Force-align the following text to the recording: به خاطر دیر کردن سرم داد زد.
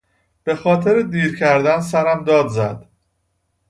به 0.43 0.55
خاطر 0.55 1.01
دیر 1.01 1.39
کردن 1.39 1.79
سرم 1.81 2.23
داد 2.23 2.47
زد. 2.47 2.87